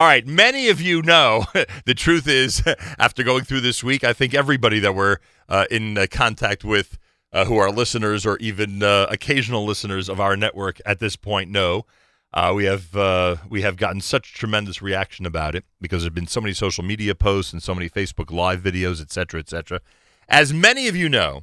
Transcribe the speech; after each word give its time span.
All 0.00 0.06
right, 0.06 0.24
many 0.24 0.68
of 0.68 0.80
you 0.80 1.02
know 1.02 1.44
the 1.84 1.94
truth 1.94 2.28
is, 2.28 2.62
after 3.00 3.24
going 3.24 3.42
through 3.42 3.62
this 3.62 3.82
week, 3.82 4.04
I 4.04 4.12
think 4.12 4.32
everybody 4.32 4.78
that 4.78 4.94
we're 4.94 5.16
uh, 5.48 5.64
in 5.72 5.98
uh, 5.98 6.06
contact 6.08 6.62
with, 6.62 6.98
uh, 7.32 7.46
who 7.46 7.56
are 7.56 7.68
listeners 7.72 8.24
or 8.24 8.36
even 8.38 8.80
uh, 8.84 9.06
occasional 9.10 9.64
listeners 9.64 10.08
of 10.08 10.20
our 10.20 10.36
network 10.36 10.80
at 10.86 11.00
this 11.00 11.16
point, 11.16 11.50
know 11.50 11.84
uh, 12.32 12.52
we 12.54 12.64
have 12.66 12.94
uh, 12.94 13.36
we 13.48 13.62
have 13.62 13.76
gotten 13.76 14.00
such 14.00 14.34
tremendous 14.34 14.80
reaction 14.80 15.26
about 15.26 15.56
it 15.56 15.64
because 15.80 16.02
there've 16.02 16.14
been 16.14 16.28
so 16.28 16.40
many 16.40 16.52
social 16.52 16.84
media 16.84 17.16
posts 17.16 17.52
and 17.52 17.60
so 17.60 17.74
many 17.74 17.90
Facebook 17.90 18.30
Live 18.30 18.60
videos, 18.60 19.00
et 19.00 19.10
cetera, 19.10 19.40
et 19.40 19.48
cetera. 19.48 19.80
As 20.28 20.52
many 20.52 20.86
of 20.86 20.94
you 20.94 21.08
know, 21.08 21.42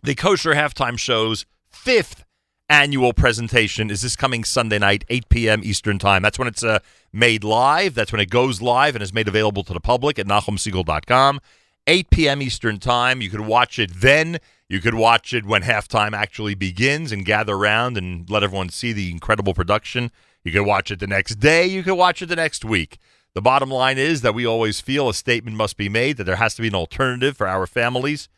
the 0.00 0.14
Kosher 0.14 0.54
Halftime 0.54 0.96
Show's 0.96 1.44
fifth 1.70 2.24
annual 2.68 3.12
presentation 3.12 3.90
is 3.90 4.02
this 4.02 4.16
coming 4.16 4.44
Sunday 4.44 4.78
night, 4.78 5.04
8 5.08 5.28
p.m. 5.28 5.60
Eastern 5.64 5.98
Time. 5.98 6.22
That's 6.22 6.38
when 6.38 6.48
it's 6.48 6.64
uh, 6.64 6.78
made 7.12 7.44
live. 7.44 7.94
That's 7.94 8.12
when 8.12 8.20
it 8.20 8.30
goes 8.30 8.62
live 8.62 8.94
and 8.94 9.02
is 9.02 9.12
made 9.12 9.28
available 9.28 9.64
to 9.64 9.72
the 9.72 9.80
public 9.80 10.18
at 10.18 10.26
NachumSegal.com. 10.26 11.40
8 11.86 12.10
p.m. 12.10 12.42
Eastern 12.42 12.78
Time. 12.78 13.20
You 13.20 13.30
could 13.30 13.40
watch 13.40 13.78
it 13.78 13.90
then. 13.94 14.38
You 14.68 14.80
could 14.80 14.94
watch 14.94 15.34
it 15.34 15.44
when 15.44 15.62
halftime 15.62 16.12
actually 16.14 16.54
begins 16.54 17.12
and 17.12 17.24
gather 17.24 17.54
around 17.54 17.98
and 17.98 18.28
let 18.30 18.42
everyone 18.42 18.70
see 18.70 18.92
the 18.92 19.10
incredible 19.10 19.52
production. 19.52 20.10
You 20.42 20.52
could 20.52 20.66
watch 20.66 20.90
it 20.90 21.00
the 21.00 21.06
next 21.06 21.36
day. 21.36 21.66
You 21.66 21.82
could 21.82 21.94
watch 21.94 22.22
it 22.22 22.26
the 22.26 22.36
next 22.36 22.64
week. 22.64 22.98
The 23.34 23.42
bottom 23.42 23.70
line 23.70 23.98
is 23.98 24.22
that 24.22 24.34
we 24.34 24.46
always 24.46 24.80
feel 24.80 25.08
a 25.08 25.14
statement 25.14 25.56
must 25.56 25.76
be 25.76 25.88
made 25.88 26.16
that 26.16 26.24
there 26.24 26.36
has 26.36 26.54
to 26.54 26.62
be 26.62 26.68
an 26.68 26.74
alternative 26.74 27.36
for 27.36 27.46
our 27.46 27.66
families 27.66 28.28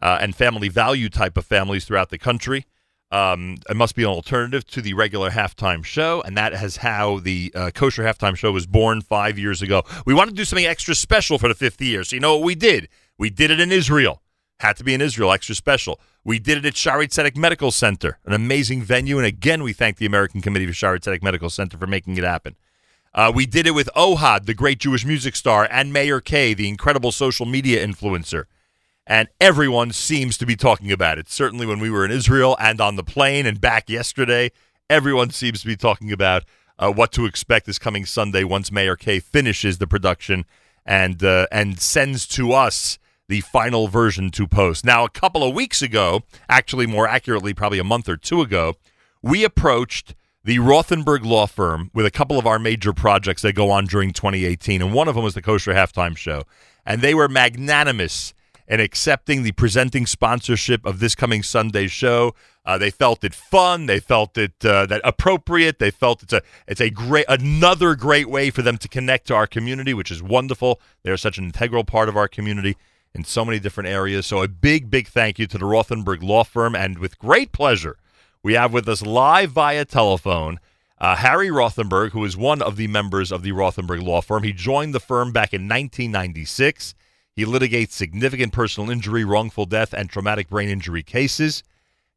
uh, 0.00 0.18
and 0.20 0.34
family 0.34 0.68
value 0.68 1.08
type 1.08 1.36
of 1.36 1.44
families 1.44 1.84
throughout 1.84 2.10
the 2.10 2.18
country. 2.18 2.64
Um, 3.10 3.56
it 3.70 3.76
must 3.76 3.94
be 3.94 4.02
an 4.02 4.10
alternative 4.10 4.66
to 4.68 4.82
the 4.82 4.92
regular 4.92 5.30
halftime 5.30 5.82
show, 5.82 6.20
and 6.22 6.36
that 6.36 6.52
is 6.52 6.78
how 6.78 7.20
the 7.20 7.50
uh, 7.54 7.70
kosher 7.74 8.02
halftime 8.02 8.36
show 8.36 8.52
was 8.52 8.66
born 8.66 9.00
five 9.00 9.38
years 9.38 9.62
ago. 9.62 9.82
We 10.04 10.12
wanted 10.12 10.32
to 10.32 10.36
do 10.36 10.44
something 10.44 10.66
extra 10.66 10.94
special 10.94 11.38
for 11.38 11.48
the 11.48 11.54
fifth 11.54 11.80
year, 11.80 12.04
so 12.04 12.16
you 12.16 12.20
know 12.20 12.36
what 12.36 12.44
we 12.44 12.54
did? 12.54 12.88
We 13.16 13.30
did 13.30 13.50
it 13.50 13.60
in 13.60 13.72
Israel. 13.72 14.22
Had 14.60 14.76
to 14.76 14.84
be 14.84 14.92
in 14.92 15.00
Israel, 15.00 15.32
extra 15.32 15.54
special. 15.54 16.00
We 16.24 16.38
did 16.38 16.58
it 16.58 16.66
at 16.66 16.74
Shaare 16.74 17.08
Zedek 17.08 17.36
Medical 17.36 17.70
Center, 17.70 18.18
an 18.26 18.34
amazing 18.34 18.82
venue, 18.82 19.16
and 19.16 19.26
again, 19.26 19.62
we 19.62 19.72
thank 19.72 19.96
the 19.96 20.06
American 20.06 20.42
Committee 20.42 20.66
for 20.66 20.72
Shaare 20.72 20.98
Zedek 20.98 21.22
Medical 21.22 21.48
Center 21.48 21.78
for 21.78 21.86
making 21.86 22.18
it 22.18 22.24
happen. 22.24 22.56
Uh, 23.14 23.32
we 23.34 23.46
did 23.46 23.66
it 23.66 23.70
with 23.70 23.88
Ohad, 23.96 24.44
the 24.44 24.52
great 24.52 24.80
Jewish 24.80 25.06
music 25.06 25.34
star, 25.34 25.66
and 25.70 25.94
Meir 25.94 26.20
Kay, 26.20 26.52
the 26.52 26.68
incredible 26.68 27.10
social 27.10 27.46
media 27.46 27.84
influencer 27.86 28.44
and 29.08 29.26
everyone 29.40 29.90
seems 29.90 30.36
to 30.36 30.44
be 30.44 30.54
talking 30.54 30.92
about 30.92 31.18
it. 31.18 31.30
Certainly 31.30 31.64
when 31.64 31.80
we 31.80 31.88
were 31.90 32.04
in 32.04 32.10
Israel 32.10 32.56
and 32.60 32.78
on 32.78 32.96
the 32.96 33.02
plane 33.02 33.46
and 33.46 33.58
back 33.58 33.88
yesterday, 33.88 34.52
everyone 34.90 35.30
seems 35.30 35.62
to 35.62 35.66
be 35.66 35.76
talking 35.76 36.12
about 36.12 36.44
uh, 36.78 36.92
what 36.92 37.10
to 37.12 37.24
expect 37.24 37.64
this 37.64 37.78
coming 37.78 38.04
Sunday 38.04 38.44
once 38.44 38.70
Meir 38.70 38.96
Kay 38.96 39.18
finishes 39.18 39.78
the 39.78 39.86
production 39.86 40.44
and 40.84 41.24
uh, 41.24 41.46
and 41.50 41.80
sends 41.80 42.26
to 42.28 42.52
us 42.52 42.98
the 43.28 43.40
final 43.40 43.88
version 43.88 44.30
to 44.30 44.46
post. 44.46 44.84
Now, 44.84 45.04
a 45.04 45.10
couple 45.10 45.42
of 45.42 45.54
weeks 45.54 45.82
ago, 45.82 46.22
actually 46.48 46.86
more 46.86 47.08
accurately, 47.08 47.54
probably 47.54 47.78
a 47.78 47.84
month 47.84 48.08
or 48.08 48.16
two 48.16 48.42
ago, 48.42 48.74
we 49.22 49.42
approached 49.42 50.14
the 50.44 50.58
Rothenberg 50.58 51.24
Law 51.24 51.46
Firm 51.46 51.90
with 51.92 52.06
a 52.06 52.10
couple 52.10 52.38
of 52.38 52.46
our 52.46 52.58
major 52.58 52.92
projects 52.92 53.42
that 53.42 53.54
go 53.54 53.70
on 53.70 53.86
during 53.86 54.12
2018, 54.12 54.80
and 54.80 54.94
one 54.94 55.08
of 55.08 55.14
them 55.14 55.24
was 55.24 55.34
the 55.34 55.42
Kosher 55.42 55.72
Halftime 55.72 56.16
Show, 56.16 56.44
and 56.86 57.02
they 57.02 57.14
were 57.14 57.28
magnanimous 57.28 58.32
and 58.68 58.82
accepting 58.82 59.42
the 59.42 59.52
presenting 59.52 60.06
sponsorship 60.06 60.84
of 60.84 61.00
this 61.00 61.14
coming 61.14 61.42
Sunday 61.42 61.86
show. 61.86 62.34
Uh, 62.64 62.76
they 62.76 62.90
felt 62.90 63.24
it 63.24 63.34
fun. 63.34 63.86
They 63.86 63.98
felt 63.98 64.36
it 64.36 64.52
uh, 64.62 64.84
that 64.86 65.00
appropriate. 65.02 65.78
They 65.78 65.90
felt 65.90 66.22
it's 66.22 66.34
a 66.34 66.42
it's 66.66 66.80
a 66.80 66.90
great 66.90 67.24
another 67.28 67.94
great 67.94 68.28
way 68.28 68.50
for 68.50 68.60
them 68.60 68.76
to 68.78 68.88
connect 68.88 69.26
to 69.28 69.34
our 69.34 69.46
community, 69.46 69.94
which 69.94 70.10
is 70.10 70.22
wonderful. 70.22 70.80
They're 71.02 71.16
such 71.16 71.38
an 71.38 71.44
integral 71.44 71.84
part 71.84 72.10
of 72.10 72.16
our 72.16 72.28
community 72.28 72.76
in 73.14 73.24
so 73.24 73.42
many 73.42 73.58
different 73.58 73.88
areas. 73.88 74.26
So 74.26 74.42
a 74.42 74.48
big 74.48 74.90
big 74.90 75.08
thank 75.08 75.38
you 75.38 75.46
to 75.46 75.56
the 75.56 75.64
Rothenberg 75.64 76.22
Law 76.22 76.44
Firm, 76.44 76.76
and 76.76 76.98
with 76.98 77.18
great 77.18 77.52
pleasure, 77.52 77.96
we 78.42 78.52
have 78.52 78.74
with 78.74 78.86
us 78.86 79.00
live 79.00 79.52
via 79.52 79.86
telephone. 79.86 80.60
Uh, 81.00 81.14
Harry 81.14 81.48
Rothenberg, 81.48 82.10
who 82.10 82.24
is 82.24 82.36
one 82.36 82.60
of 82.60 82.76
the 82.76 82.88
members 82.88 83.30
of 83.30 83.42
the 83.42 83.52
Rothenberg 83.52 84.02
Law 84.02 84.20
Firm, 84.20 84.42
he 84.42 84.52
joined 84.52 84.92
the 84.92 85.00
firm 85.00 85.32
back 85.32 85.54
in 85.54 85.62
1996. 85.62 86.94
He 87.38 87.44
litigates 87.44 87.92
significant 87.92 88.52
personal 88.52 88.90
injury, 88.90 89.22
wrongful 89.22 89.64
death, 89.64 89.94
and 89.94 90.10
traumatic 90.10 90.48
brain 90.48 90.68
injury 90.68 91.04
cases. 91.04 91.62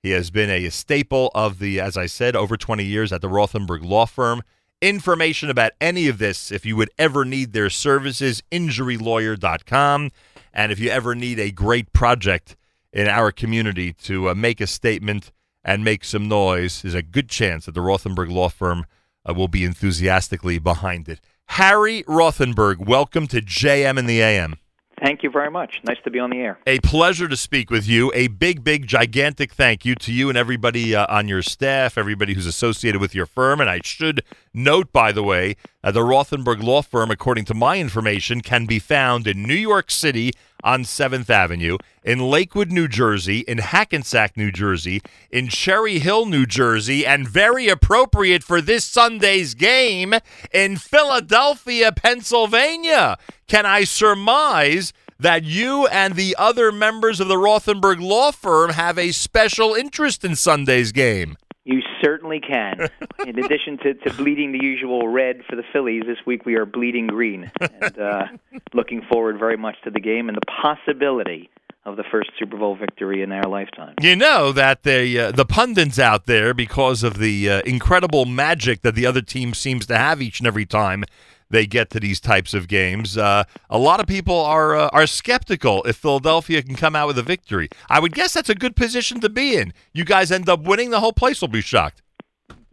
He 0.02 0.10
has 0.10 0.32
been 0.32 0.50
a 0.50 0.72
staple 0.72 1.30
of 1.36 1.60
the, 1.60 1.80
as 1.80 1.96
I 1.96 2.08
said, 2.08 2.36
over 2.36 2.58
20 2.58 2.84
years 2.84 3.14
at 3.14 3.22
the 3.22 3.30
Rothenberg 3.30 3.84
Law 3.84 4.08
Firm. 4.08 4.42
Information 4.82 5.52
about 5.52 5.74
any 5.80 6.08
of 6.08 6.18
this, 6.18 6.52
if 6.52 6.66
you 6.66 6.76
would 6.76 6.90
ever 6.98 7.24
need 7.24 7.54
their 7.54 7.70
services, 7.70 8.42
injurylawyer.com. 8.52 10.10
And 10.56 10.72
if 10.72 10.80
you 10.80 10.90
ever 10.90 11.14
need 11.14 11.38
a 11.38 11.52
great 11.52 11.94
project 11.94 12.56
in 12.92 13.08
our 13.08 13.32
community 13.32 13.94
to 13.94 14.30
uh, 14.30 14.34
make 14.34 14.60
a 14.60 14.66
statement 14.66 15.32
and 15.64 15.84
make 15.84 16.04
some 16.04 16.28
noise, 16.28 16.82
there's 16.82 16.96
a 16.96 17.04
good 17.04 17.30
chance 17.30 17.68
that 17.68 17.76
the 17.76 17.82
Rothenberg 17.82 18.32
Law 18.32 18.50
Firm 18.50 18.88
uh, 19.30 19.36
will 19.36 19.48
be 19.48 19.66
enthusiastically 19.66 20.58
behind 20.58 21.08
it. 21.08 21.20
Harry 21.50 22.02
Rothenberg, 22.08 22.80
welcome 22.80 23.28
to 23.28 23.40
JM 23.40 24.00
in 24.00 24.08
the 24.08 24.20
AM. 24.20 24.56
Thank 25.02 25.24
you 25.24 25.32
very 25.32 25.50
much. 25.50 25.82
Nice 25.84 25.98
to 26.04 26.12
be 26.12 26.20
on 26.20 26.30
the 26.30 26.38
air. 26.38 26.60
A 26.68 26.80
pleasure 26.80 27.28
to 27.28 27.36
speak 27.36 27.72
with 27.72 27.88
you. 27.88 28.12
A 28.14 28.28
big, 28.28 28.64
big, 28.64 28.86
gigantic 28.86 29.52
thank 29.52 29.84
you 29.84 29.96
to 29.96 30.14
you 30.14 30.30
and 30.30 30.38
everybody 30.38 30.96
uh, 30.96 31.08
on 31.10 31.28
your 31.28 31.42
staff, 31.42 31.98
everybody 31.98 32.36
who's 32.36 32.46
associated 32.46 33.02
with 33.02 33.16
your 33.16 33.26
firm. 33.26 33.60
And 33.60 33.70
I 33.70 33.82
should 33.84 34.22
note, 34.54 34.94
by 34.94 35.12
the 35.12 35.24
way, 35.24 35.56
uh, 35.84 35.90
the 35.90 36.02
Rothenberg 36.02 36.62
Law 36.62 36.84
Firm, 36.84 37.10
according 37.10 37.46
to 37.46 37.56
my 37.56 37.80
information, 37.80 38.42
can 38.42 38.68
be 38.68 38.78
found 38.78 39.26
in 39.26 39.42
New 39.42 39.56
York 39.56 39.90
City 39.90 40.34
on 40.64 40.84
7th 40.84 41.30
Avenue, 41.30 41.78
in 42.04 42.20
Lakewood, 42.20 42.72
New 42.72 42.88
Jersey, 42.88 43.40
in 43.40 43.60
Hackensack, 43.60 44.36
New 44.36 44.52
Jersey, 44.52 45.02
in 45.30 45.48
Cherry 45.48 46.00
Hill, 46.00 46.26
New 46.26 46.46
Jersey, 46.46 47.06
and 47.06 47.28
very 47.28 47.68
appropriate 47.68 48.44
for 48.44 48.62
this 48.62 48.86
Sunday's 48.86 49.54
game, 49.54 50.16
in 50.54 50.78
Philadelphia, 50.78 51.92
Pennsylvania. 51.92 53.18
Can 53.48 53.66
I 53.66 53.84
surmise 53.84 54.94
that 55.20 55.44
you 55.44 55.86
and 55.88 56.16
the 56.16 56.36
other 56.38 56.72
members 56.72 57.20
of 57.20 57.28
the 57.28 57.36
Rothenberg 57.36 58.02
law 58.02 58.32
firm 58.32 58.72
have 58.72 58.98
a 58.98 59.12
special 59.12 59.74
interest 59.74 60.26
in 60.26 60.36
Sunday's 60.36 60.92
game? 60.92 61.38
You 61.64 61.82
certainly 62.02 62.40
can. 62.40 62.90
In 63.28 63.38
addition 63.38 63.78
to, 63.80 63.94
to 63.94 64.14
bleeding 64.14 64.52
the 64.52 64.64
usual 64.64 65.08
red 65.08 65.44
for 65.48 65.56
the 65.56 65.64
Phillies, 65.72 66.04
this 66.08 66.18
week 66.26 66.46
we 66.46 66.56
are 66.56 66.66
bleeding 66.66 67.08
green. 67.08 67.52
And 67.60 68.00
uh, 68.00 68.28
looking 68.74 69.02
forward 69.04 69.38
very 69.38 69.58
much 69.58 69.76
to 69.84 69.92
the 69.92 70.00
game 70.00 70.28
and 70.28 70.38
the 70.38 70.46
possibility 70.62 71.50
of 71.86 71.98
the 71.98 72.04
first 72.12 72.32
Super 72.38 72.58
Bowl 72.58 72.76
victory 72.76 73.22
in 73.24 73.32
our 73.32 73.48
lifetime. 73.48 73.96
You 74.02 74.16
know 74.16 74.52
that 74.52 74.84
the 74.84 75.20
uh, 75.20 75.32
the 75.32 75.46
pundits 75.46 75.98
out 75.98 76.28
there, 76.28 76.54
because 76.54 77.02
of 77.02 77.18
the 77.18 77.50
uh, 77.50 77.62
incredible 77.62 78.26
magic 78.26 78.82
that 78.82 78.94
the 78.94 79.08
other 79.08 79.22
team 79.22 79.56
seems 79.56 79.88
to 79.88 79.98
have 79.98 80.22
each 80.22 80.40
and 80.40 80.48
every 80.48 80.66
time 80.66 81.04
they 81.52 81.68
get 81.68 81.90
to 81.92 82.00
these 82.00 82.20
types 82.20 82.54
of 82.54 82.68
games. 82.68 83.18
Uh, 83.18 83.44
a 83.70 83.78
lot 83.78 84.00
of 84.00 84.08
people 84.08 84.40
are 84.40 84.76
uh, 84.76 84.90
are 84.92 85.08
skeptical 85.08 85.84
if 85.84 85.96
Philadelphia 85.98 86.62
can 86.62 86.76
come 86.76 86.96
out 86.96 87.08
with 87.08 87.18
a 87.18 87.24
victory. 87.24 87.70
I 87.90 88.00
would 88.00 88.14
guess 88.14 88.34
that's 88.34 88.50
a 88.50 88.56
good 88.56 88.76
position 88.76 89.20
to 89.22 89.30
be 89.30 89.56
in. 89.56 89.74
You 89.94 90.06
guys 90.06 90.32
end 90.32 90.50
up 90.50 90.62
winning, 90.62 90.90
the 90.90 91.00
whole 91.00 91.14
place 91.14 91.42
will 91.42 91.48
be 91.48 91.62
shocked. 91.62 92.02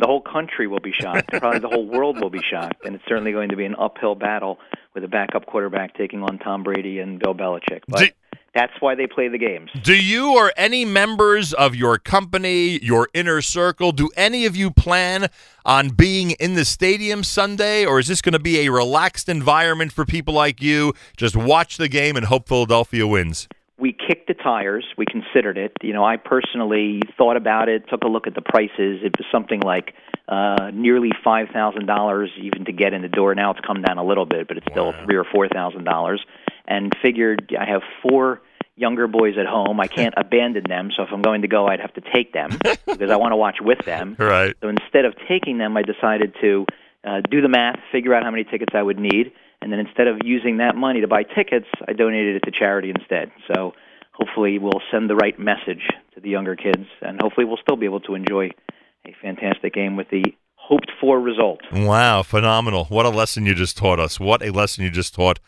The 0.01 0.07
whole 0.07 0.23
country 0.23 0.69
will 0.69 0.81
be 0.81 0.93
shocked. 0.93 1.29
Probably 1.33 1.59
the 1.59 1.69
whole 1.69 1.87
world 1.87 2.21
will 2.21 2.31
be 2.31 2.41
shocked, 2.49 2.85
and 2.85 2.95
it's 2.95 3.05
certainly 3.09 3.33
going 3.33 3.49
to 3.49 3.57
be 3.57 3.65
an 3.65 3.75
uphill 3.77 4.15
battle 4.15 4.59
with 4.95 5.03
a 5.03 5.09
backup 5.09 5.47
quarterback 5.47 5.97
taking 5.97 6.23
on 6.23 6.39
Tom 6.39 6.63
Brady 6.63 7.01
and 7.01 7.19
Bill 7.19 7.35
Belichick. 7.35 7.81
But. 7.89 8.01
Do- 8.01 8.09
that's 8.55 8.73
why 8.81 8.95
they 8.95 9.07
play 9.07 9.29
the 9.29 9.39
games. 9.39 9.71
Do 9.83 9.95
you 9.95 10.35
or 10.35 10.53
any 10.57 10.85
members 10.85 11.53
of 11.53 11.75
your 11.75 11.99
company, 11.99 12.83
your 12.83 13.09
inner 13.15 13.41
circle, 13.43 13.93
do 13.93 14.09
any 14.17 14.47
of 14.47 14.57
you 14.57 14.71
plan 14.71 15.29
on 15.65 15.91
being 15.91 16.33
in 16.33 16.55
the 16.55 16.65
stadium 16.65 17.23
Sunday, 17.23 17.85
or 17.85 17.99
is 17.99 18.07
this 18.07 18.23
going 18.23 18.33
to 18.33 18.39
be 18.39 18.61
a 18.61 18.71
relaxed 18.71 19.29
environment 19.29 19.93
for 19.93 20.05
people 20.05 20.35
like 20.35 20.63
you? 20.63 20.95
Just 21.17 21.37
watch 21.37 21.77
the 21.77 21.89
game 21.89 22.17
and 22.17 22.27
hope 22.27 22.49
Philadelphia 22.49 23.07
wins. 23.07 23.49
We 23.79 23.93
kicked 23.93 24.27
the 24.27 24.35
tires. 24.35 24.85
We 24.97 25.07
considered 25.07 25.57
it. 25.57 25.73
You 25.83 25.93
know, 25.93 26.05
I 26.05 26.17
personally 26.17 27.01
thought 27.17 27.37
about 27.37 27.69
it, 27.69 27.89
took 27.89 28.03
a 28.03 28.09
look 28.09 28.27
at 28.27 28.35
the 28.35 28.43
prices. 28.43 29.01
It 29.03 29.15
was 29.17 29.27
something 29.31 29.61
like 29.61 29.95
uh, 30.29 30.71
nearly 30.75 31.11
five 31.23 31.49
thousand 31.53 31.87
dollars 31.87 32.31
even 32.41 32.65
to 32.65 32.73
get 32.73 32.93
in 32.93 33.03
the 33.03 33.09
door. 33.09 33.35
Now 33.35 33.53
it's 33.53 33.61
come 33.67 33.83
down 33.83 33.99
a 33.99 34.05
little 34.05 34.27
bit, 34.27 34.49
but 34.49 34.57
it's 34.57 34.67
still 34.71 34.93
wow. 34.93 35.05
three 35.05 35.17
or 35.17 35.25
four 35.25 35.49
thousand 35.49 35.85
dollars 35.85 36.25
and 36.67 36.93
figured 37.03 37.55
I 37.59 37.65
have 37.71 37.83
four 38.03 38.43
younger 38.77 39.09
boys 39.09 39.35
at 39.39 39.47
home. 39.47 39.81
I 39.81 39.87
can't 39.87 40.15
abandon 40.17 40.65
them, 40.69 40.91
so 40.97 41.03
if 41.03 41.09
I'm 41.13 41.23
going 41.23 41.43
to 41.43 41.49
go, 41.49 41.67
I'd 41.67 41.81
have 41.81 41.95
to 41.95 42.03
take 42.13 42.33
them 42.33 42.51
because 42.87 43.11
I 43.11 43.17
want 43.17 43.33
to 43.33 43.37
watch 43.37 43.57
with 43.61 43.85
them. 43.85 44.17
Right. 44.29 44.55
So 44.61 44.69
instead 44.69 45.07
of 45.07 45.15
taking 45.27 45.57
them, 45.59 45.77
I 45.77 45.83
decided 45.83 46.35
to 46.43 46.67
uh, 47.03 47.21
do 47.31 47.41
the 47.41 47.49
math, 47.49 47.79
figure 47.91 48.13
out 48.15 48.25
how 48.25 48.31
many 48.31 48.45
tickets 48.45 48.75
I 48.75 48.83
would 48.83 48.99
need, 48.99 49.33
and 49.61 49.73
then 49.73 49.79
instead 49.79 50.07
of 50.07 50.19
using 50.25 50.59
that 50.59 50.77
money 50.77 51.01
to 51.01 51.09
buy 51.09 51.23
tickets, 51.23 51.67
I 51.87 51.93
donated 51.93 52.37
it 52.37 52.45
to 52.45 52.51
charity 52.51 52.91
instead. 52.91 53.31
So 53.53 53.75
hopefully, 54.13 54.59
we'll 54.59 54.83
send 54.91 55.11
the 55.11 55.17
right 55.17 55.39
message 55.39 55.89
to 56.15 56.21
the 56.21 56.31
younger 56.31 56.57
kids, 56.57 56.87
and 57.03 57.21
hopefully, 57.21 57.45
we'll 57.45 57.59
still 57.59 57.77
be 57.77 57.87
able 57.87 58.01
to 58.01 58.15
enjoy 58.15 58.51
a 59.05 59.15
fantastic 59.23 59.75
game 59.75 59.97
with 59.97 60.09
the 60.11 60.25
hoped 60.55 60.91
for 61.01 61.19
result. 61.19 61.61
Wow, 61.73 62.23
phenomenal. 62.23 62.85
What 62.87 63.07
a 63.07 63.11
lesson 63.11 63.47
you 63.47 63.55
just 63.55 63.77
taught 63.77 63.99
us. 63.99 64.21
What 64.21 64.43
a 64.43 64.51
lesson 64.51 64.85
you 64.85 64.91
just 64.91 65.15
taught 65.15 65.41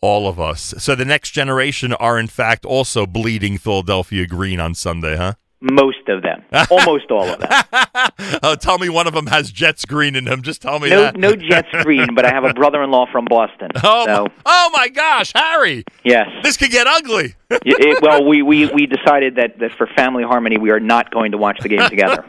all 0.00 0.28
of 0.28 0.38
us. 0.38 0.74
So 0.78 0.94
the 0.94 1.04
next 1.04 1.30
generation 1.30 1.92
are, 1.94 2.18
in 2.18 2.26
fact, 2.26 2.64
also 2.64 3.06
bleeding 3.06 3.58
Philadelphia 3.58 4.26
green 4.26 4.60
on 4.60 4.74
Sunday, 4.74 5.16
huh? 5.16 5.34
Most 5.60 6.08
of 6.08 6.22
them, 6.22 6.44
almost 6.70 7.10
all 7.10 7.24
of 7.24 7.40
them. 7.40 7.50
oh, 8.44 8.54
tell 8.54 8.78
me 8.78 8.88
one 8.88 9.08
of 9.08 9.12
them 9.12 9.26
has 9.26 9.50
Jets 9.50 9.84
green 9.84 10.14
in 10.14 10.28
him. 10.28 10.42
Just 10.42 10.62
tell 10.62 10.78
me 10.78 10.88
no, 10.88 11.02
that. 11.02 11.16
no 11.16 11.34
Jets 11.50 11.68
green, 11.82 12.14
but 12.14 12.24
I 12.24 12.30
have 12.30 12.44
a 12.44 12.54
brother-in-law 12.54 13.06
from 13.10 13.24
Boston. 13.24 13.70
Oh, 13.82 14.06
so, 14.06 14.24
my, 14.24 14.30
oh 14.46 14.70
my 14.72 14.88
gosh, 14.88 15.32
Harry! 15.34 15.84
Yes, 16.04 16.28
this 16.44 16.56
could 16.56 16.70
get 16.70 16.86
ugly. 16.86 17.34
It, 17.50 17.60
it, 17.64 18.02
well, 18.02 18.24
we, 18.24 18.42
we 18.42 18.66
we 18.66 18.86
decided 18.86 19.36
that, 19.36 19.58
that 19.58 19.70
for 19.78 19.86
family 19.96 20.22
harmony, 20.22 20.58
we 20.58 20.70
are 20.70 20.80
not 20.80 21.10
going 21.10 21.32
to 21.32 21.38
watch 21.38 21.58
the 21.62 21.68
game 21.68 21.88
together. 21.88 22.22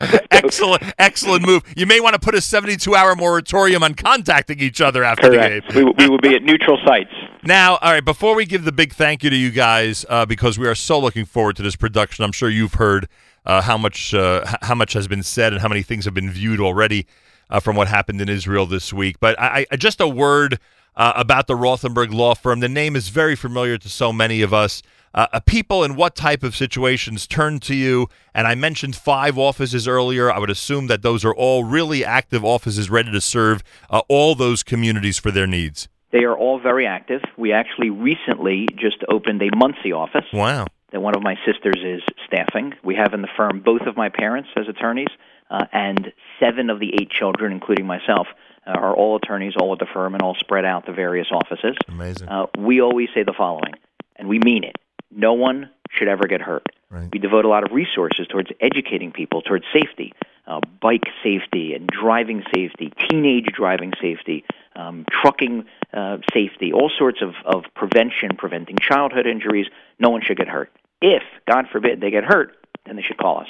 excellent, 0.30 0.82
excellent 0.98 1.46
move. 1.46 1.62
You 1.76 1.86
may 1.86 1.98
want 2.00 2.12
to 2.12 2.20
put 2.20 2.34
a 2.34 2.42
seventy-two 2.42 2.94
hour 2.94 3.16
moratorium 3.16 3.82
on 3.82 3.94
contacting 3.94 4.60
each 4.60 4.82
other 4.82 5.02
after 5.02 5.30
Correct. 5.30 5.68
the 5.68 5.72
game. 5.72 5.86
We, 5.86 6.04
we 6.04 6.10
will 6.10 6.18
be 6.18 6.34
at 6.34 6.42
neutral 6.42 6.78
sites. 6.86 7.10
Now, 7.42 7.76
all 7.76 7.92
right, 7.92 8.04
before 8.04 8.34
we 8.34 8.44
give 8.44 8.64
the 8.64 8.72
big 8.72 8.92
thank 8.92 9.24
you 9.24 9.30
to 9.30 9.36
you 9.36 9.50
guys, 9.50 10.04
uh, 10.10 10.26
because 10.26 10.58
we 10.58 10.66
are 10.66 10.74
so 10.74 10.98
looking 10.98 11.24
forward 11.24 11.56
to 11.56 11.62
this 11.62 11.76
production, 11.76 12.24
I'm 12.24 12.32
sure 12.32 12.50
you've 12.50 12.74
heard 12.74 13.08
uh, 13.46 13.62
how 13.62 13.78
much 13.78 14.12
uh, 14.12 14.44
how 14.60 14.74
much 14.74 14.92
has 14.92 15.08
been 15.08 15.22
said 15.22 15.54
and 15.54 15.62
how 15.62 15.68
many 15.68 15.82
things 15.82 16.04
have 16.04 16.14
been 16.14 16.30
viewed 16.30 16.60
already 16.60 17.06
uh, 17.48 17.60
from 17.60 17.76
what 17.76 17.88
happened 17.88 18.20
in 18.20 18.28
Israel 18.28 18.66
this 18.66 18.92
week. 18.92 19.20
But 19.20 19.40
I, 19.40 19.64
I 19.70 19.76
just 19.76 20.02
a 20.02 20.08
word 20.08 20.58
uh, 20.96 21.12
about 21.16 21.46
the 21.46 21.54
Rothenberg 21.54 22.12
law 22.12 22.34
firm. 22.34 22.60
The 22.60 22.68
name 22.68 22.96
is 22.96 23.08
very 23.08 23.36
familiar 23.36 23.78
to 23.78 23.88
so 23.88 24.12
many 24.12 24.42
of 24.42 24.54
us. 24.54 24.82
Uh, 25.14 25.40
people 25.46 25.82
in 25.82 25.96
what 25.96 26.14
type 26.14 26.42
of 26.42 26.54
situations 26.54 27.26
turn 27.26 27.58
to 27.60 27.74
you? 27.74 28.08
And 28.34 28.46
I 28.46 28.54
mentioned 28.54 28.96
five 28.96 29.38
offices 29.38 29.88
earlier. 29.88 30.30
I 30.30 30.38
would 30.38 30.50
assume 30.50 30.88
that 30.88 31.00
those 31.02 31.24
are 31.24 31.34
all 31.34 31.64
really 31.64 32.04
active 32.04 32.44
offices 32.44 32.90
ready 32.90 33.10
to 33.10 33.20
serve 33.20 33.62
all 34.08 34.34
those 34.34 34.62
communities 34.62 35.18
for 35.18 35.30
their 35.30 35.46
needs. 35.46 35.88
They 36.12 36.24
are 36.24 36.36
all 36.36 36.58
very 36.58 36.86
active. 36.86 37.22
We 37.36 37.52
actually 37.52 37.90
recently 37.90 38.68
just 38.76 39.04
opened 39.08 39.42
a 39.42 39.50
Monsey 39.56 39.92
office. 39.92 40.24
Wow. 40.32 40.66
That 40.92 41.00
one 41.00 41.16
of 41.16 41.22
my 41.22 41.36
sisters 41.44 41.76
is 41.82 42.02
staffing. 42.26 42.74
We 42.84 42.94
have 42.94 43.12
in 43.12 43.22
the 43.22 43.28
firm 43.36 43.60
both 43.60 43.82
of 43.82 43.96
my 43.96 44.08
parents 44.08 44.48
as 44.56 44.68
attorneys, 44.68 45.08
uh, 45.50 45.66
and 45.72 46.12
seven 46.40 46.70
of 46.70 46.80
the 46.80 46.94
eight 46.94 47.10
children, 47.10 47.52
including 47.52 47.86
myself, 47.86 48.28
uh, 48.28 48.34
are 48.74 48.94
all 48.94 49.16
attorneys, 49.16 49.54
all 49.56 49.72
at 49.72 49.78
the 49.78 49.86
firm, 49.86 50.14
and 50.14 50.22
all 50.22 50.34
spread 50.34 50.64
out 50.64 50.86
the 50.86 50.92
various 50.92 51.28
offices. 51.30 51.76
Amazing. 51.88 52.28
Uh, 52.28 52.46
we 52.58 52.80
always 52.80 53.08
say 53.14 53.22
the 53.22 53.34
following, 53.36 53.74
and 54.16 54.28
we 54.28 54.38
mean 54.38 54.64
it: 54.64 54.76
no 55.10 55.34
one 55.34 55.70
should 55.90 56.08
ever 56.08 56.26
get 56.26 56.40
hurt. 56.40 56.64
Right. 56.90 57.08
We 57.12 57.18
devote 57.18 57.44
a 57.44 57.48
lot 57.48 57.64
of 57.64 57.72
resources 57.72 58.26
towards 58.28 58.50
educating 58.60 59.10
people 59.10 59.42
towards 59.42 59.64
safety, 59.72 60.12
uh, 60.46 60.60
bike 60.80 61.04
safety 61.22 61.74
and 61.74 61.88
driving 61.88 62.44
safety, 62.54 62.92
teenage 63.08 63.46
driving 63.46 63.92
safety, 64.00 64.44
um, 64.76 65.04
trucking 65.10 65.64
uh, 65.92 66.18
safety, 66.32 66.72
all 66.72 66.90
sorts 66.96 67.22
of, 67.22 67.34
of 67.44 67.64
prevention, 67.74 68.36
preventing 68.36 68.76
childhood 68.76 69.26
injuries. 69.26 69.66
No 69.98 70.10
one 70.10 70.22
should 70.22 70.36
get 70.36 70.48
hurt. 70.48 70.70
If, 71.00 71.22
God 71.48 71.66
forbid, 71.70 72.00
they 72.00 72.10
get 72.10 72.24
hurt, 72.24 72.56
then 72.86 72.96
they 72.96 73.02
should 73.02 73.18
call 73.18 73.40
us. 73.40 73.48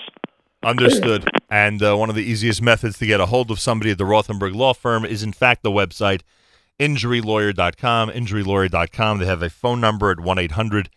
Understood. 0.66 1.30
And 1.48 1.80
uh, 1.80 1.94
one 1.96 2.10
of 2.10 2.16
the 2.16 2.24
easiest 2.24 2.60
methods 2.60 2.98
to 2.98 3.06
get 3.06 3.20
a 3.20 3.26
hold 3.26 3.52
of 3.52 3.60
somebody 3.60 3.92
at 3.92 3.98
the 3.98 4.04
Rothenberg 4.04 4.52
Law 4.56 4.74
Firm 4.74 5.04
is, 5.04 5.22
in 5.22 5.32
fact, 5.32 5.62
the 5.62 5.70
website 5.70 6.22
injurylawyer.com. 6.80 8.10
Injurylawyer.com. 8.10 9.18
They 9.18 9.26
have 9.26 9.42
a 9.42 9.48
phone 9.48 9.80
number 9.80 10.10
at 10.10 10.18
1 10.18 10.38
800 10.40 10.90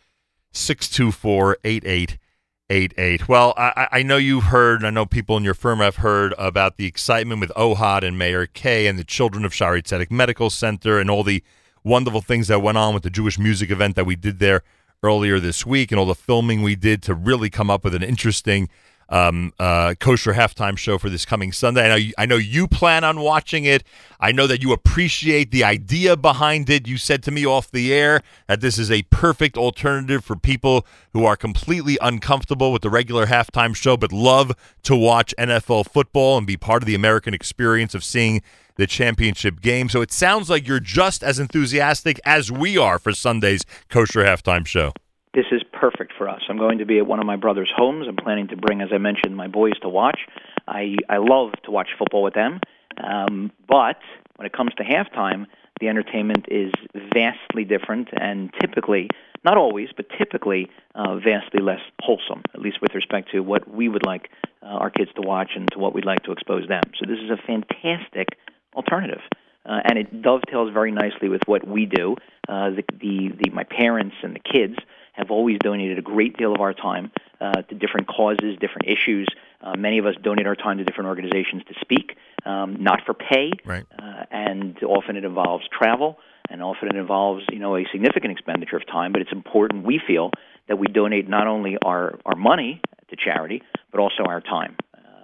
624 0.52 1.58
8888. 1.64 3.28
Well, 3.28 3.54
I, 3.58 3.88
I 3.92 4.04
know 4.04 4.18
you've 4.18 4.46
heard, 4.46 4.84
I 4.84 4.90
know 4.90 5.06
people 5.06 5.38
in 5.38 5.44
your 5.44 5.54
firm 5.54 5.80
have 5.80 5.98
heard 5.98 6.34
about 6.40 6.78
the 6.78 6.88
excitement 6.88 7.42
with 7.42 7.52
Ohad 7.52 8.04
and 8.04 8.18
Meir 8.18 8.48
Kay 8.48 8.88
and 8.88 8.98
the 8.98 9.04
children 9.04 9.46
of 9.46 9.52
Shaare 9.52 9.84
Zedek 9.84 10.10
Medical 10.10 10.50
Center 10.50 11.00
and 11.00 11.12
all 11.12 11.24
the 11.24 11.44
wonderful 11.84 12.22
things 12.22 12.48
that 12.48 12.64
went 12.64 12.80
on 12.80 12.96
with 12.96 13.04
the 13.04 13.12
Jewish 13.12 13.38
music 13.38 13.70
event 13.70 13.96
that 13.96 14.06
we 14.06 14.16
did 14.16 14.40
there 14.40 14.64
earlier 15.04 15.40
this 15.40 15.64
week 15.64 15.92
and 15.92 16.00
all 16.00 16.08
the 16.08 16.16
filming 16.16 16.64
we 16.64 16.76
did 16.76 17.04
to 17.04 17.14
really 17.14 17.52
come 17.52 17.70
up 17.70 17.84
with 17.84 17.94
an 17.94 18.04
interesting 18.04 18.68
um, 19.10 19.54
uh, 19.60 19.96
kosher 20.00 20.34
halftime 20.34 20.78
show 20.78 20.98
for 20.98 21.10
this 21.10 21.26
coming 21.26 21.52
Sunday. 21.52 21.86
I 21.86 21.88
know, 21.90 21.96
you, 21.96 22.14
I 22.18 22.26
know 22.26 22.38
you 22.38 22.68
plan 22.68 23.04
on 23.04 23.20
watching 23.20 23.66
it. 23.66 23.84
I 24.20 24.32
know 24.32 24.48
that 24.48 24.62
you 24.62 24.72
appreciate 24.72 25.52
the 25.52 25.64
idea 25.64 26.16
behind 26.16 26.70
it. 26.70 26.88
You 26.88 26.98
said 26.98 27.24
to 27.24 27.32
me 27.32 27.46
off 27.46 27.72
the 27.72 27.94
air 27.94 28.22
that 28.48 28.62
this 28.62 28.78
is 28.78 28.92
a 28.92 29.04
perfect 29.04 29.58
alternative 29.58 30.24
for 30.24 30.36
people 30.36 30.86
who 31.14 31.26
are 31.26 31.36
completely 31.36 31.98
uncomfortable 32.02 32.72
with 32.72 32.82
the 32.82 32.90
regular 32.90 33.26
halftime 33.26 33.76
show 33.76 33.98
but 33.98 34.12
love 34.12 34.52
to 34.84 34.96
watch 34.96 35.34
NFL 35.38 35.90
football 35.90 36.38
and 36.38 36.46
be 36.46 36.58
part 36.58 36.84
of 36.84 36.88
the 36.88 36.96
American 36.96 37.34
experience 37.34 37.96
of 37.96 38.04
seeing 38.04 38.42
the 38.76 38.88
championship 38.88 39.60
game. 39.60 39.90
So 39.90 40.02
it 40.02 40.12
sounds 40.12 40.50
like 40.50 40.68
you're 40.68 40.80
just 40.80 41.24
as 41.24 41.38
enthusiastic 41.38 42.20
as 42.24 42.52
we 42.52 42.78
are 42.78 42.98
for 42.98 43.12
Sunday's 43.12 43.66
kosher 43.90 44.24
halftime 44.24 44.66
show. 44.66 44.94
This 45.34 45.46
is 45.52 45.62
perfect 45.72 46.14
for 46.18 46.28
us. 46.28 46.42
I'm 46.50 46.58
going 46.58 46.80
to 46.80 46.86
be 46.86 46.98
at 46.98 47.06
one 47.06 47.20
of 47.20 47.26
my 47.26 47.36
brother's 47.36 47.72
homes. 47.76 48.08
I'm 48.08 48.16
planning 48.16 48.48
to 48.48 48.58
bring, 48.58 48.82
as 48.82 48.90
I 48.92 48.98
mentioned, 48.98 49.38
my 49.38 49.48
boys 49.48 49.78
to 49.82 49.90
watch. 49.90 50.22
I 50.68 50.96
I 51.08 51.18
love 51.18 51.52
to 51.66 51.72
watch 51.72 51.90
football 51.98 52.24
with 52.24 52.34
them, 52.34 52.60
um, 52.98 53.52
but 53.68 54.00
when 54.38 54.48
it 54.48 54.54
comes 54.54 54.72
to 54.78 54.84
halftime, 54.84 55.46
the 55.80 55.88
entertainment 55.88 56.46
is 56.50 56.74
vastly 57.14 57.64
different 57.64 58.10
and 58.12 58.52
typically, 58.60 59.10
not 59.46 59.56
always, 59.56 59.90
but 59.96 60.08
typically, 60.18 60.68
uh, 60.96 61.18
vastly 61.18 61.62
less 61.62 61.82
wholesome. 62.02 62.42
At 62.56 62.62
least 62.62 62.82
with 62.82 62.96
respect 62.96 63.32
to 63.32 63.42
what 63.42 63.70
we 63.70 63.88
would 63.88 64.06
like 64.06 64.30
uh, 64.64 64.66
our 64.66 64.90
kids 64.90 65.12
to 65.16 65.22
watch 65.22 65.52
and 65.56 65.70
to 65.74 65.80
what 65.80 65.94
we'd 65.94 66.06
like 66.06 66.24
to 66.24 66.32
expose 66.32 66.68
them. 66.68 66.84
So 66.98 67.06
this 67.08 67.20
is 67.20 67.30
a 67.30 67.38
fantastic 67.38 68.30
alternative. 68.76 69.22
Uh, 69.66 69.82
and 69.86 70.00
it 70.00 70.22
dovetails 70.22 70.74
very 70.74 70.92
nicely 70.92 71.30
with 71.30 71.42
what 71.46 71.68
we 71.68 71.86
do. 71.86 72.16
Uh, 72.48 72.72
the, 72.72 72.84
the, 73.00 73.30
the, 73.44 73.50
my 73.52 73.64
parents 73.64 74.16
and 74.24 74.36
the 74.36 74.40
kids 74.40 74.76
have 75.20 75.32
always 75.32 75.60
donated 75.60 76.00
a 76.00 76.02
great 76.02 76.38
deal 76.38 76.54
of 76.54 76.62
our 76.62 76.74
time 76.74 77.12
uh, 77.40 77.62
to 77.62 77.76
different 77.76 78.08
causes, 78.08 78.58
different 78.60 78.88
issues. 78.88 79.28
Uh, 79.62 79.76
many 79.78 79.98
of 79.98 80.06
us 80.06 80.16
donate 80.22 80.48
our 80.48 80.56
time 80.56 80.78
to 80.78 80.84
different 80.84 81.10
organizations 81.10 81.62
to 81.68 81.74
speak, 81.82 82.16
um, 82.46 82.82
not 82.82 83.02
for 83.06 83.14
pay, 83.14 83.52
right. 83.66 83.86
uh, 84.02 84.24
and 84.32 84.82
often 84.84 85.18
it 85.18 85.26
involves 85.26 85.66
travel, 85.68 86.18
and 86.50 86.64
often 86.64 86.88
it 86.88 86.96
involves 86.96 87.44
you 87.52 87.60
know 87.60 87.76
a 87.76 87.86
significant 87.92 88.32
expenditure 88.32 88.78
of 88.78 88.88
time. 88.88 89.12
But 89.12 89.22
it's 89.22 89.32
important 89.32 89.86
we 89.86 90.00
feel 90.06 90.32
that 90.68 90.80
we 90.80 90.88
donate 90.88 91.28
not 91.28 91.48
only 91.48 91.78
our 91.84 92.18
our 92.26 92.36
money 92.36 92.82
to 93.10 93.16
charity, 93.16 93.62
but 93.92 94.00
also 94.00 94.24
our 94.24 94.40
time. 94.40 94.78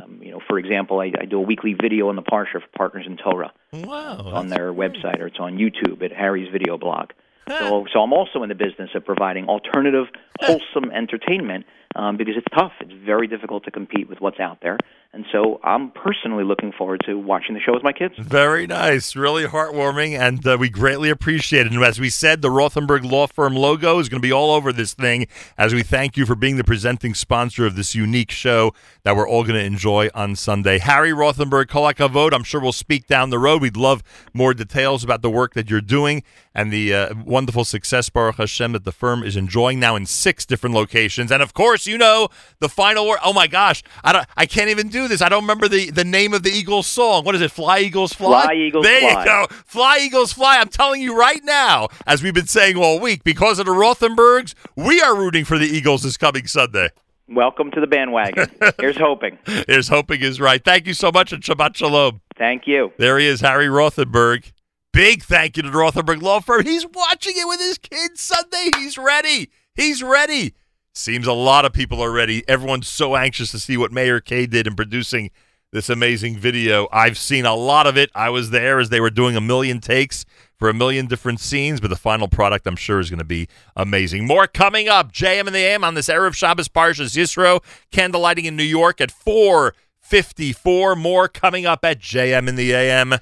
Um, 0.03 0.21
you 0.21 0.31
know, 0.31 0.41
for 0.47 0.59
example, 0.59 0.99
I, 0.99 1.13
I 1.19 1.25
do 1.25 1.37
a 1.37 1.41
weekly 1.41 1.73
video 1.73 2.09
on 2.09 2.17
the 2.17 2.21
Parsha 2.21 2.61
for 2.61 2.67
Partners 2.75 3.05
in 3.07 3.15
Torah. 3.15 3.53
Wow, 3.71 4.17
on 4.33 4.49
their 4.49 4.73
great. 4.73 4.91
website 4.91 5.19
or 5.21 5.27
it's 5.27 5.39
on 5.39 5.57
YouTube 5.57 6.03
at 6.03 6.11
Harry's 6.11 6.51
Video 6.51 6.77
Blog. 6.77 7.11
So, 7.47 7.85
so 7.93 7.99
I'm 8.01 8.13
also 8.13 8.43
in 8.43 8.49
the 8.49 8.55
business 8.55 8.89
of 8.95 9.05
providing 9.05 9.47
alternative, 9.47 10.07
wholesome 10.41 10.91
entertainment 10.91 11.65
um, 11.95 12.17
because 12.17 12.35
it's 12.37 12.47
tough. 12.53 12.73
It's 12.81 12.93
very 13.05 13.27
difficult 13.27 13.63
to 13.65 13.71
compete 13.71 14.09
with 14.09 14.21
what's 14.21 14.39
out 14.39 14.59
there. 14.61 14.77
And 15.13 15.25
so 15.31 15.61
I'm 15.63 15.91
personally 15.91 16.43
looking 16.43 16.73
forward 16.73 17.01
to 17.05 17.17
watching 17.17 17.55
the 17.55 17.61
show 17.61 17.73
with 17.73 17.83
my 17.83 17.93
kids. 17.93 18.15
Very 18.17 18.67
nice. 18.67 19.15
Really 19.15 19.45
heartwarming, 19.45 20.19
and 20.19 20.45
uh, 20.45 20.57
we 20.59 20.67
greatly 20.67 21.09
appreciate 21.09 21.65
it. 21.65 21.71
And 21.71 21.81
as 21.81 22.01
we 22.01 22.09
said, 22.09 22.41
the 22.41 22.49
Rothenberg 22.49 23.09
Law 23.09 23.25
Firm 23.25 23.55
logo 23.55 23.99
is 23.99 24.09
going 24.09 24.21
to 24.21 24.27
be 24.27 24.33
all 24.33 24.51
over 24.51 24.73
this 24.73 24.93
thing 24.93 25.27
as 25.57 25.73
we 25.73 25.83
thank 25.83 26.17
you 26.17 26.25
for 26.25 26.35
being 26.35 26.57
the 26.57 26.65
presenting 26.65 27.13
sponsor 27.13 27.65
of 27.65 27.77
this 27.77 27.95
unique 27.95 28.29
show 28.29 28.73
that 29.03 29.15
we're 29.15 29.27
all 29.27 29.43
going 29.43 29.55
to 29.55 29.63
enjoy 29.63 30.09
on 30.13 30.35
Sunday. 30.35 30.79
Harry 30.79 31.11
Rothenberg, 31.11 31.69
Kol 31.69 31.93
HaKavod, 31.93 32.33
I'm 32.33 32.43
sure 32.43 32.59
we'll 32.59 32.73
speak 32.73 33.07
down 33.07 33.29
the 33.29 33.39
road. 33.39 33.61
We'd 33.61 33.77
love 33.77 34.03
more 34.33 34.53
details 34.53 35.01
about 35.01 35.21
the 35.21 35.29
work 35.29 35.53
that 35.53 35.69
you're 35.69 35.79
doing 35.79 36.23
and 36.53 36.73
the 36.73 36.93
uh, 36.93 37.13
wonderful 37.25 37.63
success, 37.63 38.09
Baruch 38.09 38.35
Hashem, 38.35 38.73
that 38.73 38.83
the 38.83 38.91
firm 38.91 39.23
is 39.23 39.37
enjoying 39.37 39.79
now 39.79 39.95
in 39.95 40.05
six 40.05 40.45
different 40.45 40.75
locations. 40.75 41.31
And 41.31 41.41
of 41.41 41.53
course, 41.53 41.84
you 41.87 41.97
know, 41.97 42.29
the 42.59 42.69
final 42.69 43.07
word. 43.07 43.19
Oh 43.23 43.33
my 43.33 43.47
gosh, 43.47 43.83
I, 44.03 44.13
don't, 44.13 44.27
I 44.37 44.45
can't 44.45 44.69
even 44.69 44.89
do 44.89 45.07
this. 45.07 45.21
I 45.21 45.29
don't 45.29 45.43
remember 45.43 45.67
the, 45.67 45.91
the 45.91 46.03
name 46.03 46.33
of 46.33 46.43
the 46.43 46.49
Eagles 46.49 46.87
song. 46.87 47.23
What 47.23 47.35
is 47.35 47.41
it? 47.41 47.51
Fly 47.51 47.79
Eagles 47.79 48.13
Fly. 48.13 48.43
Fly 48.43 48.53
Eagles 48.53 48.85
there 48.85 49.01
Fly. 49.01 49.19
you 49.19 49.25
go. 49.25 49.47
Fly 49.65 49.99
Eagles 50.01 50.33
Fly. 50.33 50.57
I'm 50.57 50.69
telling 50.69 51.01
you 51.01 51.17
right 51.17 51.43
now, 51.43 51.87
as 52.05 52.23
we've 52.23 52.33
been 52.33 52.47
saying 52.47 52.77
all 52.77 52.99
week, 52.99 53.23
because 53.23 53.59
of 53.59 53.65
the 53.65 53.71
Rothenbergs, 53.71 54.53
we 54.75 55.01
are 55.01 55.15
rooting 55.15 55.45
for 55.45 55.57
the 55.57 55.65
Eagles 55.65 56.03
this 56.03 56.17
coming 56.17 56.47
Sunday. 56.47 56.89
Welcome 57.27 57.71
to 57.71 57.81
the 57.81 57.87
bandwagon. 57.87 58.51
Here's 58.79 58.97
hoping. 58.97 59.39
Here's 59.67 59.87
hoping 59.87 60.21
is 60.21 60.39
right. 60.39 60.63
Thank 60.63 60.85
you 60.85 60.93
so 60.93 61.11
much 61.11 61.33
and 61.33 61.41
Shabbat 61.41 61.75
Shalom. 61.75 62.21
Thank 62.37 62.67
you. 62.67 62.91
There 62.97 63.17
he 63.17 63.25
is, 63.25 63.41
Harry 63.41 63.67
Rothenberg. 63.67 64.51
Big 64.93 65.23
thank 65.23 65.57
you 65.57 65.63
to 65.63 65.69
the 65.69 65.77
Rothenberg 65.77 66.21
Law 66.21 66.39
Firm. 66.39 66.63
He's 66.63 66.85
watching 66.85 67.33
it 67.35 67.47
with 67.47 67.59
his 67.59 67.77
kids 67.77 68.21
Sunday. 68.21 68.69
He's 68.77 68.97
ready. 68.97 69.49
He's 69.73 70.01
ready. 70.01 70.53
Seems 70.97 71.27
a 71.27 71.33
lot 71.33 71.65
of 71.65 71.73
people 71.73 72.01
are 72.01 72.09
ready. 72.09 72.47
Everyone's 72.47 72.87
so 72.87 73.17
anxious 73.17 73.51
to 73.51 73.59
see 73.59 73.75
what 73.75 73.91
Meir 73.91 74.21
Kay 74.21 74.45
did 74.45 74.65
in 74.65 74.75
producing 74.75 75.29
this 75.73 75.89
amazing 75.89 76.37
video. 76.37 76.87
I've 76.89 77.17
seen 77.17 77.45
a 77.45 77.53
lot 77.53 77.85
of 77.85 77.97
it. 77.97 78.09
I 78.15 78.29
was 78.29 78.51
there 78.51 78.79
as 78.79 78.89
they 78.89 79.01
were 79.01 79.09
doing 79.09 79.35
a 79.35 79.41
million 79.41 79.81
takes 79.81 80.23
for 80.57 80.69
a 80.69 80.73
million 80.73 81.07
different 81.07 81.41
scenes, 81.41 81.81
but 81.81 81.89
the 81.89 81.97
final 81.97 82.29
product 82.29 82.65
I'm 82.65 82.77
sure 82.77 83.01
is 83.01 83.09
going 83.09 83.19
to 83.19 83.25
be 83.25 83.49
amazing. 83.75 84.25
More 84.25 84.47
coming 84.47 84.87
up. 84.87 85.11
JM 85.11 85.47
and 85.47 85.53
the 85.53 85.59
AM 85.59 85.83
on 85.83 85.95
this 85.95 86.07
Erev 86.07 86.33
Shabbos 86.33 86.69
Parshas 86.69 87.17
Yisro. 87.17 87.61
Candlelighting 87.91 88.45
in 88.45 88.55
New 88.55 88.63
York 88.63 89.01
at 89.01 89.11
4 89.11 89.75
54. 89.99 90.95
More 90.95 91.27
coming 91.27 91.65
up 91.65 91.83
at 91.83 91.99
JM 91.99 92.47
in 92.47 92.55
the 92.55 92.73
AM. 92.73 93.15